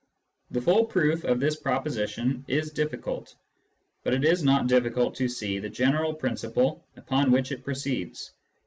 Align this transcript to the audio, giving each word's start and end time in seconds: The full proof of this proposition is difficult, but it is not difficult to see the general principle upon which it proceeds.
The 0.49 0.61
full 0.61 0.85
proof 0.85 1.25
of 1.25 1.39
this 1.39 1.57
proposition 1.57 2.43
is 2.47 2.71
difficult, 2.71 3.35
but 4.03 4.15
it 4.15 4.25
is 4.25 4.43
not 4.43 4.65
difficult 4.65 5.13
to 5.17 5.27
see 5.29 5.59
the 5.59 5.69
general 5.69 6.15
principle 6.15 6.83
upon 6.97 7.29
which 7.29 7.51
it 7.51 7.63
proceeds. 7.63 8.33